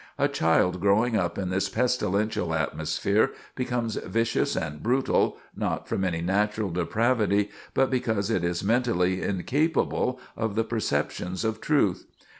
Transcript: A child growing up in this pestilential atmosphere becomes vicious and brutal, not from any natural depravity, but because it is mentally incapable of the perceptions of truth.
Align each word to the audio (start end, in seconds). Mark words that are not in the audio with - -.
A 0.17 0.27
child 0.27 0.79
growing 0.79 1.15
up 1.15 1.37
in 1.37 1.51
this 1.51 1.69
pestilential 1.69 2.55
atmosphere 2.55 3.33
becomes 3.53 3.97
vicious 3.97 4.55
and 4.55 4.81
brutal, 4.81 5.37
not 5.55 5.87
from 5.87 6.03
any 6.03 6.21
natural 6.21 6.71
depravity, 6.71 7.51
but 7.75 7.91
because 7.91 8.31
it 8.31 8.43
is 8.43 8.63
mentally 8.63 9.21
incapable 9.21 10.19
of 10.35 10.55
the 10.55 10.63
perceptions 10.63 11.45
of 11.45 11.61
truth. 11.61 12.05